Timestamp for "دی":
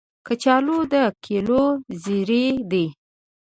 2.71-2.85